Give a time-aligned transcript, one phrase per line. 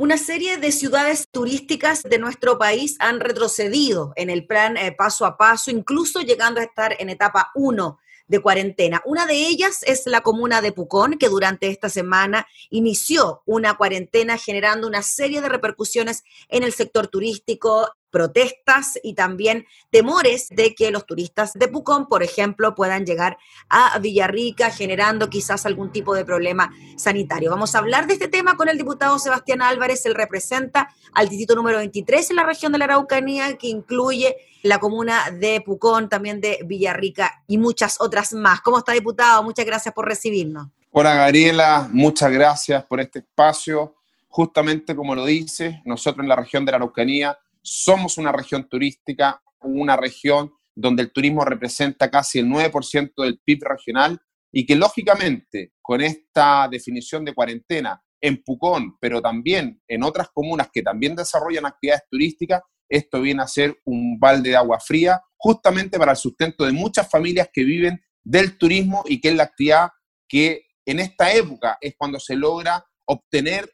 [0.00, 5.26] una serie de ciudades turísticas de nuestro país han retrocedido en el plan eh, paso
[5.26, 9.02] a paso, incluso llegando a estar en etapa 1 de cuarentena.
[9.04, 14.38] Una de ellas es la comuna de Pucón, que durante esta semana inició una cuarentena
[14.38, 20.90] generando una serie de repercusiones en el sector turístico, protestas y también temores de que
[20.90, 23.38] los turistas de Pucón, por ejemplo, puedan llegar
[23.68, 27.50] a Villarrica generando quizás algún tipo de problema sanitario.
[27.50, 31.54] Vamos a hablar de este tema con el diputado Sebastián Álvarez, él representa al distrito
[31.54, 36.40] número 23 en la región de la Araucanía, que incluye la comuna de Pucón, también
[36.40, 38.60] de Villarrica y muchas otras más.
[38.60, 39.42] ¿Cómo está, diputado?
[39.42, 40.68] Muchas gracias por recibirnos.
[40.92, 41.88] Hola, Gabriela.
[41.92, 43.94] Muchas gracias por este espacio.
[44.28, 49.42] Justamente como lo dice, nosotros en la región de la Araucanía somos una región turística,
[49.60, 54.20] una región donde el turismo representa casi el 9% del PIB regional
[54.52, 60.68] y que lógicamente con esta definición de cuarentena en Pucón, pero también en otras comunas
[60.72, 65.98] que también desarrollan actividades turísticas, esto viene a ser un balde de agua fría justamente
[65.98, 69.90] para el sustento de muchas familias que viven del turismo y que es la actividad
[70.28, 73.70] que en esta época es cuando se logra obtener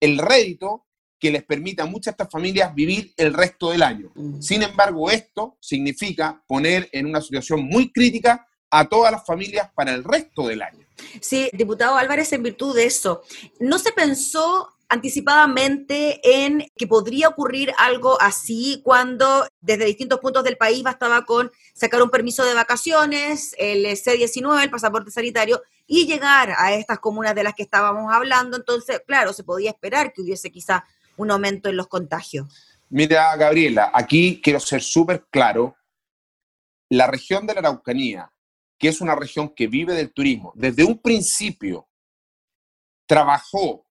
[0.00, 0.86] el rédito
[1.20, 4.10] que les permita a muchas de estas familias vivir el resto del año.
[4.14, 4.40] Mm.
[4.40, 9.92] Sin embargo, esto significa poner en una situación muy crítica a todas las familias para
[9.92, 10.86] el resto del año.
[11.20, 13.22] Sí, diputado Álvarez, en virtud de eso,
[13.58, 20.56] ¿no se pensó anticipadamente en que podría ocurrir algo así cuando desde distintos puntos del
[20.56, 26.54] país bastaba con sacar un permiso de vacaciones, el C-19, el pasaporte sanitario, y llegar
[26.58, 28.56] a estas comunas de las que estábamos hablando?
[28.56, 30.84] Entonces, claro, se podía esperar que hubiese quizá
[31.16, 32.48] un aumento en los contagios.
[32.88, 35.76] Mira, Gabriela, aquí quiero ser súper claro.
[36.88, 38.32] La región de la Araucanía,
[38.78, 41.88] que es una región que vive del turismo, desde un principio
[43.06, 43.86] trabajó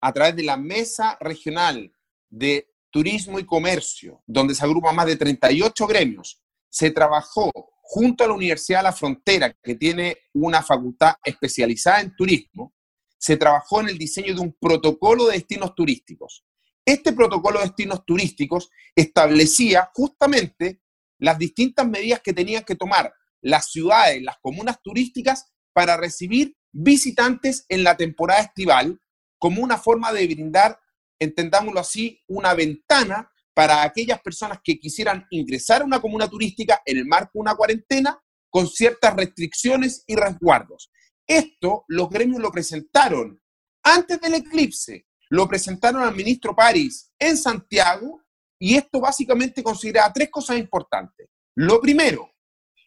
[0.00, 1.92] a través de la Mesa Regional
[2.28, 8.28] de Turismo y Comercio, donde se agrupan más de 38 gremios, se trabajó junto a
[8.28, 12.74] la Universidad de la Frontera, que tiene una facultad especializada en turismo,
[13.22, 16.44] se trabajó en el diseño de un protocolo de destinos turísticos.
[16.84, 20.82] Este protocolo de destinos turísticos establecía justamente
[21.18, 27.64] las distintas medidas que tenían que tomar las ciudades, las comunas turísticas para recibir visitantes
[27.68, 29.00] en la temporada estival
[29.38, 30.80] como una forma de brindar,
[31.20, 36.98] entendámoslo así, una ventana para aquellas personas que quisieran ingresar a una comuna turística en
[36.98, 40.90] el marco de una cuarentena con ciertas restricciones y resguardos.
[41.26, 43.40] Esto los gremios lo presentaron
[43.82, 48.22] antes del eclipse, lo presentaron al ministro París en Santiago
[48.58, 51.28] y esto básicamente considera tres cosas importantes.
[51.54, 52.30] Lo primero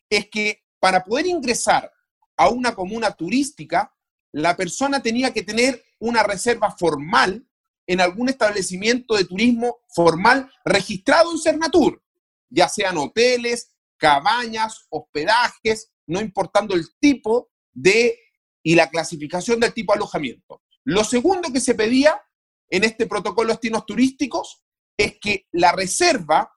[0.09, 1.91] es que para poder ingresar
[2.37, 3.93] a una comuna turística,
[4.31, 7.45] la persona tenía que tener una reserva formal
[7.87, 12.03] en algún establecimiento de turismo formal registrado en Cernatur,
[12.49, 18.17] ya sean hoteles, cabañas, hospedajes, no importando el tipo de
[18.65, 20.63] y la clasificación del tipo alojamiento.
[20.85, 22.19] Lo segundo que se pedía
[22.67, 24.63] en este protocolo de destinos turísticos
[24.97, 26.51] es que la reserva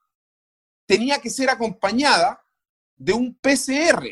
[0.87, 2.43] tenía que ser acompañada
[2.97, 4.09] de un PCR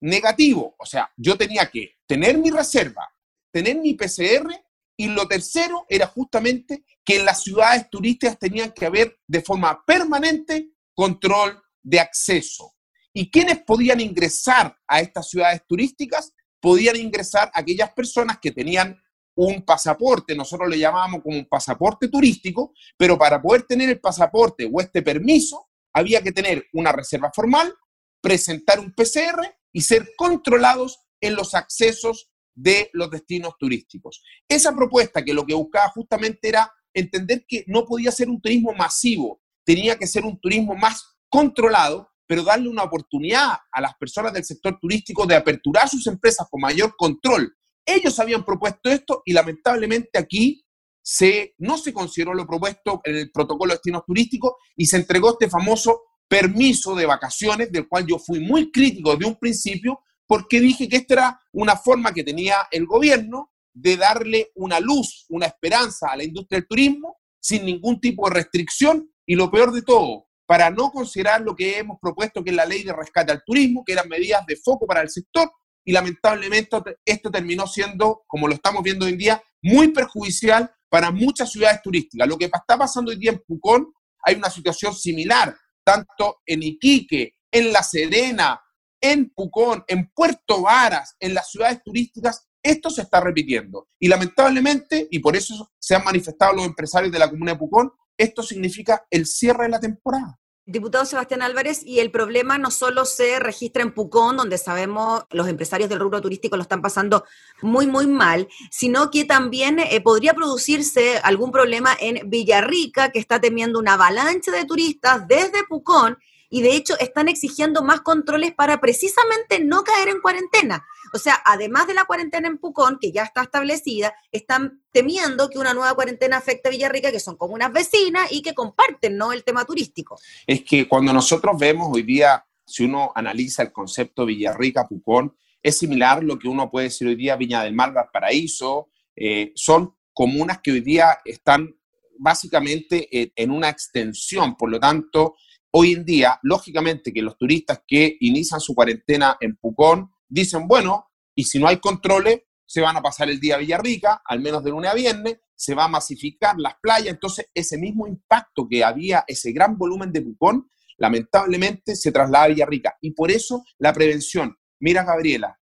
[0.00, 0.74] negativo.
[0.78, 3.06] O sea, yo tenía que tener mi reserva,
[3.52, 4.50] tener mi PCR
[4.96, 9.84] y lo tercero era justamente que en las ciudades turísticas tenían que haber de forma
[9.84, 12.74] permanente control de acceso.
[13.12, 16.32] ¿Y quiénes podían ingresar a estas ciudades turísticas?
[16.64, 18.98] Podían ingresar aquellas personas que tenían
[19.36, 24.66] un pasaporte, nosotros le llamábamos como un pasaporte turístico, pero para poder tener el pasaporte
[24.72, 27.74] o este permiso, había que tener una reserva formal,
[28.22, 29.42] presentar un PCR
[29.74, 34.22] y ser controlados en los accesos de los destinos turísticos.
[34.48, 38.72] Esa propuesta que lo que buscaba justamente era entender que no podía ser un turismo
[38.72, 44.32] masivo, tenía que ser un turismo más controlado, pero darle una oportunidad a las personas
[44.32, 47.54] del sector turístico de aperturar sus empresas con mayor control,
[47.86, 50.64] ellos habían propuesto esto y lamentablemente aquí
[51.02, 55.32] se, no se consideró lo propuesto en el protocolo de destinos turísticos y se entregó
[55.32, 60.60] este famoso permiso de vacaciones, del cual yo fui muy crítico de un principio, porque
[60.60, 65.46] dije que esta era una forma que tenía el gobierno de darle una luz, una
[65.46, 69.10] esperanza a la industria del turismo sin ningún tipo de restricción.
[69.26, 72.66] Y lo peor de todo, para no considerar lo que hemos propuesto que es la
[72.66, 75.50] ley de rescate al turismo, que eran medidas de foco para el sector,
[75.84, 81.10] y lamentablemente esto terminó siendo, como lo estamos viendo hoy en día, muy perjudicial para
[81.10, 82.28] muchas ciudades turísticas.
[82.28, 83.92] Lo que está pasando hoy día en Pucón,
[84.22, 85.54] hay una situación similar,
[85.84, 88.60] tanto en Iquique, en La Serena,
[89.00, 93.88] en Pucón, en Puerto Varas, en las ciudades turísticas, Esto se está repitiendo.
[94.00, 97.92] Y lamentablemente, y por eso se han manifestado los empresarios de la comuna de Pucón,
[98.16, 100.38] esto significa el cierre de la temporada.
[100.66, 105.46] Diputado Sebastián Álvarez, y el problema no solo se registra en Pucón, donde sabemos los
[105.46, 107.24] empresarios del rubro turístico lo están pasando
[107.60, 113.42] muy, muy mal, sino que también eh, podría producirse algún problema en Villarrica, que está
[113.42, 116.16] temiendo una avalancha de turistas desde Pucón
[116.50, 120.84] y de hecho están exigiendo más controles para precisamente no caer en cuarentena.
[121.12, 125.58] O sea, además de la cuarentena en Pucón, que ya está establecida, están temiendo que
[125.58, 129.32] una nueva cuarentena afecte a Villarrica, que son comunas vecinas y que comparten ¿no?
[129.32, 130.18] el tema turístico.
[130.46, 136.22] Es que cuando nosotros vemos hoy día, si uno analiza el concepto Villarrica-Pucón, es similar
[136.22, 140.72] lo que uno puede decir hoy día Viña del Mar, Valparaíso, eh, son comunas que
[140.72, 141.74] hoy día están
[142.18, 145.36] básicamente en una extensión, por lo tanto,
[145.76, 151.10] Hoy en día, lógicamente que los turistas que inician su cuarentena en Pucón dicen, bueno,
[151.34, 154.62] y si no hay controles, se van a pasar el día a Villarrica, al menos
[154.62, 158.84] de lunes a viernes, se va a masificar las playas, entonces ese mismo impacto que
[158.84, 162.96] había, ese gran volumen de Pucón, lamentablemente se traslada a Villarrica.
[163.00, 165.58] Y por eso la prevención, mira Gabriela,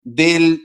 [0.00, 0.62] del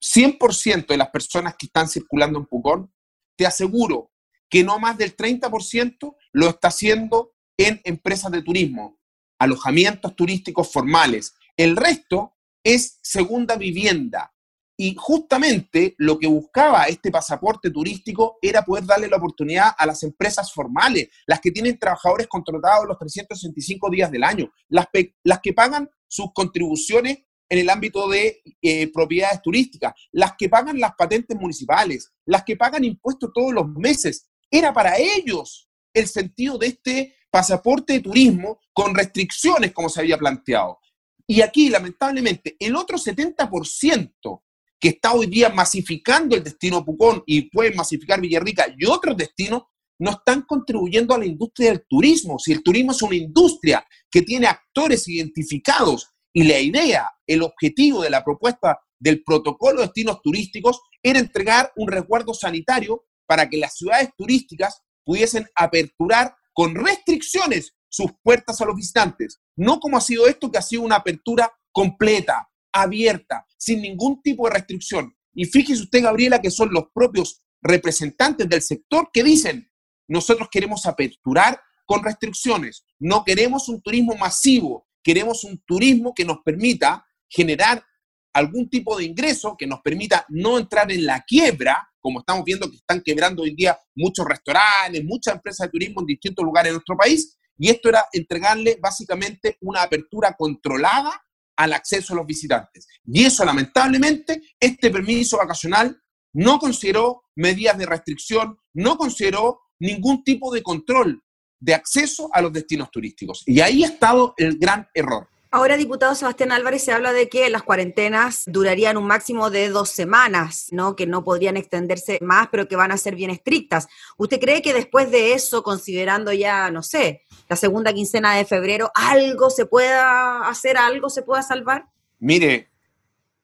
[0.00, 2.94] 100% de las personas que están circulando en Pucón,
[3.34, 4.12] te aseguro
[4.48, 8.98] que no más del 30% lo está haciendo en empresas de turismo,
[9.38, 11.34] alojamientos turísticos formales.
[11.56, 14.32] El resto es segunda vivienda.
[14.78, 20.02] Y justamente lo que buscaba este pasaporte turístico era poder darle la oportunidad a las
[20.02, 24.86] empresas formales, las que tienen trabajadores contratados los 365 días del año, las,
[25.24, 30.78] las que pagan sus contribuciones en el ámbito de eh, propiedades turísticas, las que pagan
[30.78, 34.28] las patentes municipales, las que pagan impuestos todos los meses.
[34.50, 40.18] Era para ellos el sentido de este pasaporte de turismo con restricciones como se había
[40.18, 40.78] planteado.
[41.26, 44.42] Y aquí, lamentablemente, el otro 70%
[44.78, 49.64] que está hoy día masificando el destino Pucón y puede masificar Villarrica y otros destinos,
[49.98, 52.38] no están contribuyendo a la industria del turismo.
[52.38, 58.02] Si el turismo es una industria que tiene actores identificados y la idea, el objetivo
[58.02, 63.56] de la propuesta del protocolo de destinos turísticos era entregar un resguardo sanitario para que
[63.56, 70.00] las ciudades turísticas pudiesen aperturar con restricciones sus puertas a los visitantes, no como ha
[70.00, 75.14] sido esto, que ha sido una apertura completa, abierta, sin ningún tipo de restricción.
[75.34, 79.70] Y fíjese usted, Gabriela, que son los propios representantes del sector que dicen,
[80.08, 86.38] nosotros queremos aperturar con restricciones, no queremos un turismo masivo, queremos un turismo que nos
[86.42, 87.84] permita generar
[88.32, 92.70] algún tipo de ingreso, que nos permita no entrar en la quiebra, como estamos viendo
[92.70, 96.74] que están quebrando hoy día muchos restaurantes, muchas empresas de turismo en distintos lugares de
[96.74, 101.20] nuestro país, y esto era entregarle básicamente una apertura controlada
[101.56, 102.86] al acceso a los visitantes.
[103.04, 106.00] Y eso, lamentablemente, este permiso vacacional
[106.32, 111.20] no consideró medidas de restricción, no consideró ningún tipo de control
[111.58, 113.42] de acceso a los destinos turísticos.
[113.46, 115.28] Y ahí ha estado el gran error.
[115.56, 119.88] Ahora, diputado Sebastián Álvarez, se habla de que las cuarentenas durarían un máximo de dos
[119.88, 120.94] semanas, ¿no?
[120.94, 123.88] Que no podrían extenderse más, pero que van a ser bien estrictas.
[124.18, 128.90] ¿Usted cree que después de eso, considerando ya, no sé, la segunda quincena de febrero,
[128.94, 131.86] algo se pueda hacer, algo se pueda salvar?
[132.18, 132.70] Mire,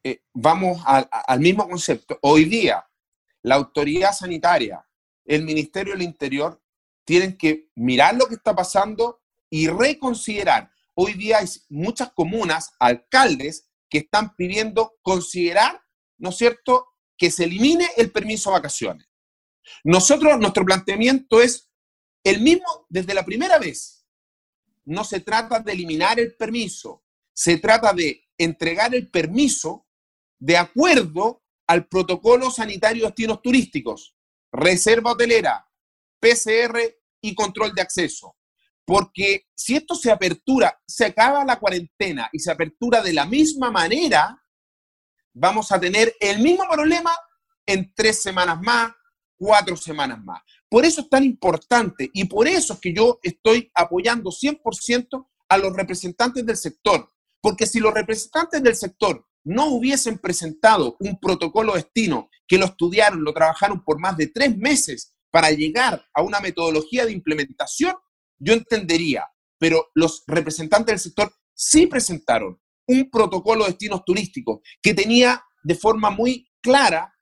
[0.05, 2.19] eh, vamos al mismo concepto.
[2.21, 2.87] Hoy día,
[3.41, 4.85] la autoridad sanitaria,
[5.25, 6.61] el Ministerio del Interior,
[7.07, 13.69] tienen que mirar lo que está pasando y reconsiderar hoy día hay muchas comunas, alcaldes,
[13.89, 15.83] que están pidiendo considerar,
[16.19, 19.07] ¿no es cierto?, que se elimine el permiso de vacaciones.
[19.85, 21.71] Nosotros, nuestro planteamiento es
[22.25, 24.07] el mismo desde la primera vez.
[24.85, 29.87] No se trata de eliminar el permiso, se trata de entregar el permiso
[30.41, 34.17] de acuerdo al protocolo sanitario de destinos turísticos,
[34.53, 35.69] reserva hotelera,
[36.19, 36.81] PCR
[37.21, 38.37] y control de acceso.
[38.85, 43.71] Porque si esto se apertura, se acaba la cuarentena y se apertura de la misma
[43.71, 44.43] manera,
[45.35, 47.13] vamos a tener el mismo problema
[47.67, 48.93] en tres semanas más,
[49.39, 50.43] cuatro semanas más.
[50.69, 55.59] Por eso es tan importante y por eso es que yo estoy apoyando 100% a
[55.59, 57.13] los representantes del sector.
[57.41, 63.25] Porque si los representantes del sector no hubiesen presentado un protocolo destino que lo estudiaron,
[63.25, 67.95] lo trabajaron por más de tres meses para llegar a una metodología de implementación,
[68.43, 69.25] yo entendería,
[69.59, 75.77] pero los representantes del sector sí presentaron un protocolo de destinos turísticos que tenía de
[75.77, 77.15] forma muy clara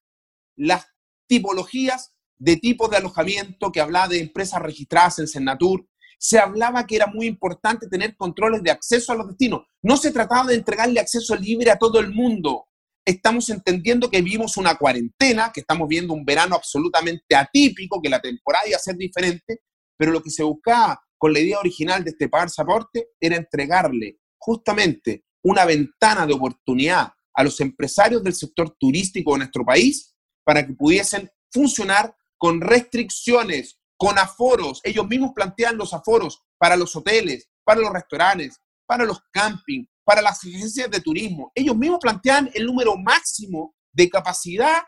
[0.57, 0.87] las
[1.29, 5.87] tipologías de tipos de alojamiento, que hablaba de empresas registradas en Senatur,
[6.19, 9.62] se hablaba que era muy importante tener controles de acceso a los destinos.
[9.83, 12.67] No se trataba de entregarle acceso libre a todo el mundo.
[13.05, 18.21] estamos entendiendo que vivimos una cuarentena, que estamos viendo un verano absolutamente atípico, que la
[18.21, 19.62] temporada iba a ser diferente,
[19.97, 25.27] pero lo que se buscaba con la idea original de este pasaporte era entregarle justamente
[25.45, 30.73] una ventana de oportunidad a los empresarios del sector turístico de nuestro país para que
[30.73, 34.81] pudiesen funcionar con restricciones, con aforos.
[34.83, 40.23] Ellos mismos plantean los aforos para los hoteles, para los restaurantes, para los campings, para
[40.23, 41.53] las agencias de turismo.
[41.55, 44.83] Ellos mismos plantean el número máximo de capacidad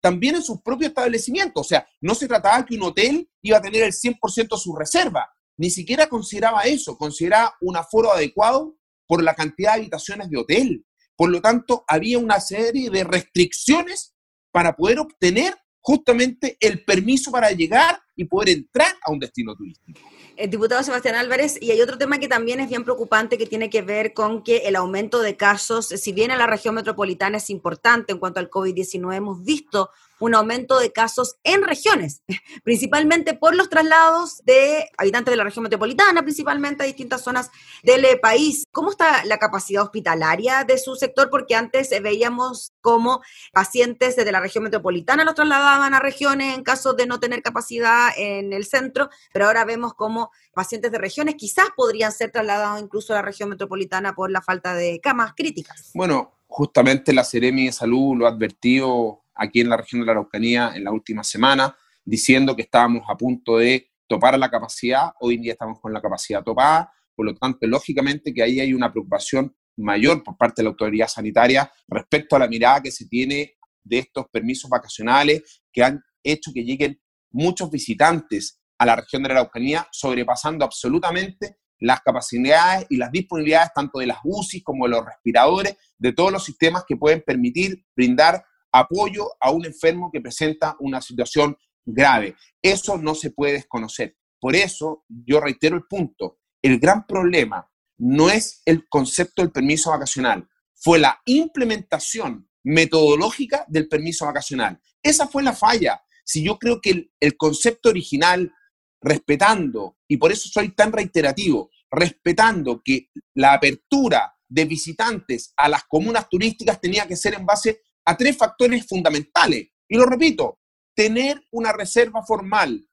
[0.00, 1.66] también en sus propios establecimientos.
[1.66, 4.76] O sea, no se trataba que un hotel iba a tener el 100% de su
[4.76, 5.28] reserva.
[5.56, 10.86] Ni siquiera consideraba eso, consideraba un aforo adecuado por la cantidad de habitaciones de hotel.
[11.16, 14.14] Por lo tanto, había una serie de restricciones
[14.50, 20.00] para poder obtener justamente el permiso para llegar y poder entrar a un destino turístico.
[20.36, 23.68] El diputado Sebastián Álvarez, y hay otro tema que también es bien preocupante que tiene
[23.68, 27.50] que ver con que el aumento de casos, si bien en la región metropolitana es
[27.50, 29.90] importante en cuanto al COVID-19, hemos visto
[30.22, 32.22] un aumento de casos en regiones,
[32.64, 37.50] principalmente por los traslados de habitantes de la región metropolitana, principalmente a distintas zonas
[37.82, 38.64] del eh, país.
[38.70, 41.28] ¿Cómo está la capacidad hospitalaria de su sector?
[41.28, 43.20] Porque antes eh, veíamos cómo
[43.52, 48.10] pacientes desde la región metropolitana los trasladaban a regiones en caso de no tener capacidad
[48.16, 53.12] en el centro, pero ahora vemos cómo pacientes de regiones quizás podrían ser trasladados incluso
[53.12, 55.90] a la región metropolitana por la falta de camas críticas.
[55.94, 60.12] Bueno, justamente la Seremi de Salud lo ha advertido aquí en la región de la
[60.12, 65.36] Araucanía en la última semana, diciendo que estábamos a punto de topar la capacidad, hoy
[65.36, 68.90] en día estamos con la capacidad topada, por lo tanto, lógicamente que ahí hay una
[68.90, 73.56] preocupación mayor por parte de la autoridad sanitaria respecto a la mirada que se tiene
[73.82, 79.28] de estos permisos vacacionales que han hecho que lleguen muchos visitantes a la región de
[79.28, 84.90] la Araucanía, sobrepasando absolutamente las capacidades y las disponibilidades tanto de las UCI como de
[84.90, 90.20] los respiradores, de todos los sistemas que pueden permitir brindar apoyo a un enfermo que
[90.20, 92.36] presenta una situación grave.
[92.60, 94.16] Eso no se puede desconocer.
[94.40, 99.90] Por eso yo reitero el punto, el gran problema no es el concepto del permiso
[99.90, 104.80] vacacional, fue la implementación metodológica del permiso vacacional.
[105.02, 106.02] Esa fue la falla.
[106.24, 108.52] Si yo creo que el, concepto original,
[109.00, 115.84] respetando, y por eso soy tan reiterativo, respetando que la apertura de visitantes a las
[115.84, 119.68] comunas turísticas tenía que ser en base a tres factores fundamentales.
[119.88, 120.58] Y lo repito,
[120.94, 122.86] tener una reserva formal,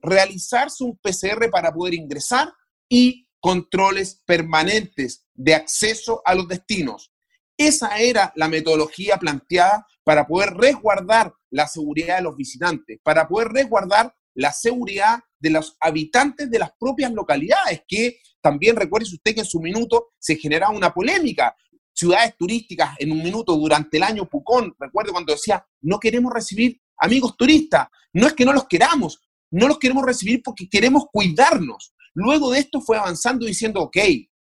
[0.00, 2.52] realizarse un PCR para poder ingresar
[2.88, 7.12] y controles permanentes de acceso a los destinos.
[7.56, 13.48] Esa era la metodología planteada para poder resguardar la seguridad de los visitantes, para poder
[13.48, 19.40] resguardar la seguridad de los habitantes de las propias localidades, que también recuerde usted que
[19.40, 21.54] en su minuto se generaba una polémica
[22.00, 24.74] ciudades turísticas en un minuto durante el año Pucón.
[24.78, 27.88] Recuerdo cuando decía, no queremos recibir amigos turistas.
[28.12, 31.92] No es que no los queramos, no los queremos recibir porque queremos cuidarnos.
[32.14, 33.98] Luego de esto fue avanzando diciendo, ok,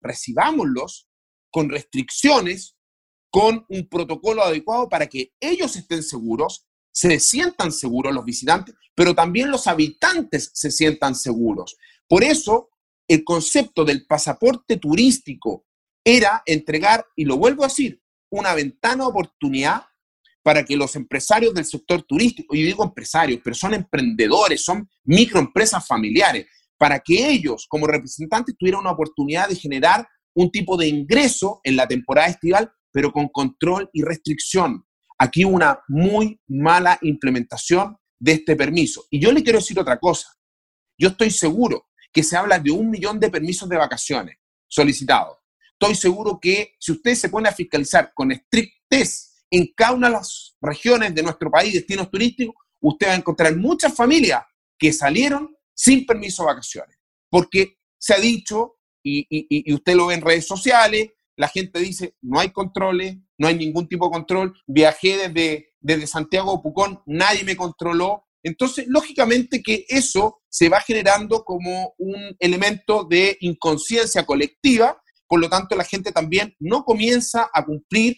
[0.01, 1.07] recibámoslos
[1.51, 2.75] con restricciones,
[3.31, 9.15] con un protocolo adecuado para que ellos estén seguros, se sientan seguros los visitantes, pero
[9.15, 11.77] también los habitantes se sientan seguros.
[12.07, 12.69] Por eso,
[13.07, 15.65] el concepto del pasaporte turístico
[16.03, 18.01] era entregar, y lo vuelvo a decir,
[18.31, 19.83] una ventana de oportunidad
[20.43, 25.85] para que los empresarios del sector turístico, y digo empresarios, pero son emprendedores, son microempresas
[25.85, 31.59] familiares, para que ellos como representantes tuvieran una oportunidad de generar un tipo de ingreso
[31.63, 34.85] en la temporada estival, pero con control y restricción.
[35.17, 39.05] Aquí una muy mala implementación de este permiso.
[39.09, 40.29] Y yo le quiero decir otra cosa.
[40.97, 44.37] Yo estoy seguro que se habla de un millón de permisos de vacaciones
[44.67, 45.38] solicitados
[45.79, 50.13] estoy seguro que si usted se pone a fiscalizar con estrictez en cada una de
[50.13, 54.43] las regiones de nuestro país, destinos turísticos, usted va a encontrar muchas familias
[54.77, 56.97] que salieron sin permiso de vacaciones.
[57.29, 62.39] Porque se ha dicho, y, usted lo ve en redes sociales, la gente dice, no
[62.39, 67.45] hay controles, no hay ningún tipo de control, viajé desde, desde Santiago a Pucón, nadie
[67.45, 68.25] me controló.
[68.43, 75.47] Entonces, lógicamente que eso se va generando como un elemento de inconsciencia colectiva por lo
[75.47, 78.17] tanto, la gente también no comienza a cumplir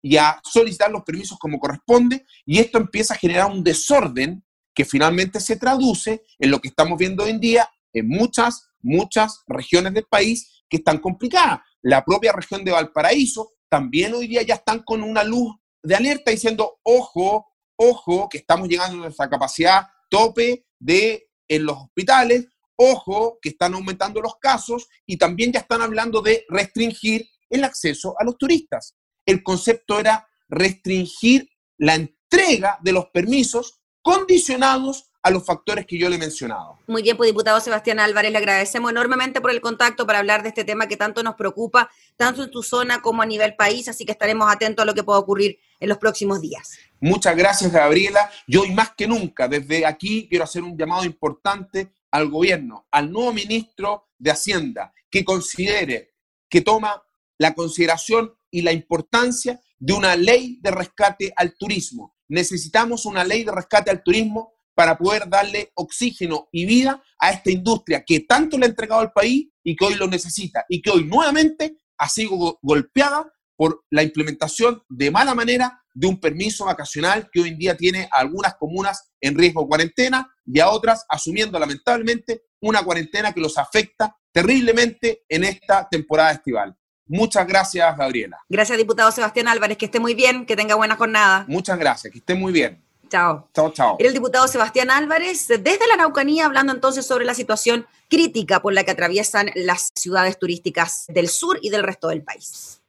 [0.00, 4.84] y a solicitar los permisos como corresponde, y esto empieza a generar un desorden que
[4.84, 9.94] finalmente se traduce en lo que estamos viendo hoy en día en muchas, muchas regiones
[9.94, 11.60] del país que están complicadas.
[11.82, 16.30] La propia región de Valparaíso también hoy día ya están con una luz de alerta
[16.30, 17.46] diciendo, ojo,
[17.76, 23.74] ojo, que estamos llegando a nuestra capacidad tope de en los hospitales, Ojo que están
[23.74, 28.94] aumentando los casos y también ya están hablando de restringir el acceso a los turistas.
[29.24, 36.10] El concepto era restringir la entrega de los permisos condicionados a los factores que yo
[36.10, 36.78] le he mencionado.
[36.86, 40.50] Muy bien, pues diputado Sebastián Álvarez, le agradecemos enormemente por el contacto para hablar de
[40.50, 44.04] este tema que tanto nos preocupa, tanto en tu zona como a nivel país, así
[44.04, 46.78] que estaremos atentos a lo que pueda ocurrir en los próximos días.
[47.00, 48.30] Muchas gracias, Gabriela.
[48.46, 53.10] Yo hoy más que nunca, desde aquí quiero hacer un llamado importante al gobierno, al
[53.10, 56.14] nuevo ministro de Hacienda, que considere,
[56.48, 57.02] que toma
[57.38, 62.14] la consideración y la importancia de una ley de rescate al turismo.
[62.28, 67.50] Necesitamos una ley de rescate al turismo para poder darle oxígeno y vida a esta
[67.50, 70.90] industria que tanto le ha entregado al país y que hoy lo necesita y que
[70.90, 77.28] hoy nuevamente ha sido golpeada por la implementación de mala manera de un permiso vacacional
[77.32, 81.04] que hoy en día tiene a algunas comunas en riesgo de cuarentena y a otras
[81.08, 86.76] asumiendo lamentablemente una cuarentena que los afecta terriblemente en esta temporada estival.
[87.06, 88.38] Muchas gracias, Gabriela.
[88.48, 89.76] Gracias, diputado Sebastián Álvarez.
[89.76, 91.44] Que esté muy bien, que tenga buena jornada.
[91.48, 92.82] Muchas gracias, que esté muy bien.
[93.10, 93.48] Chao.
[93.54, 93.96] Chao, chao.
[93.98, 98.72] Era el diputado Sebastián Álvarez desde la Araucanía hablando entonces sobre la situación crítica por
[98.72, 102.80] la que atraviesan las ciudades turísticas del sur y del resto del país.